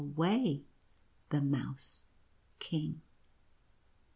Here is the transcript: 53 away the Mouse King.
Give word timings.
53 0.01 0.15
away 0.35 0.61
the 1.29 1.41
Mouse 1.41 2.05
King. 2.57 3.03